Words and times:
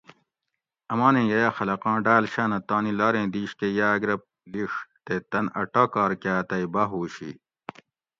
امانیں 0.93 1.27
ییہ 1.31 1.55
خلقاں 1.57 1.97
ڈاۤل 2.05 2.23
شاۤنہ 2.33 2.59
تانی 2.67 2.91
لاریں 2.99 3.27
دِیش 3.33 3.51
کہ 3.59 3.67
یاۤگ 3.77 4.01
رہ 4.07 4.15
لِیڛ 4.51 4.71
تے 5.05 5.15
تن 5.29 5.45
ا 5.59 5.61
ٹاکار 5.73 6.11
کاۤ 6.21 6.41
تئی 6.49 6.65
باۤہوش 6.73 7.13
ہی 7.23 7.31